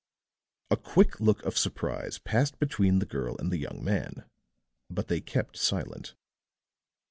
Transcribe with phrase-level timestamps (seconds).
[0.71, 4.25] A quick look of surprise passed between the girl and the young man;
[4.89, 6.15] but they kept silent.